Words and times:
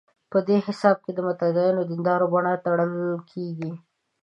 په 0.31 0.37
دې 0.47 0.57
حساب 0.65 0.97
د 1.15 1.19
متدینو 1.27 1.81
د 1.83 1.87
دیندارۍ 1.91 2.27
بڼه 2.33 2.53
تړل 2.65 2.93
کېږي. 3.31 3.71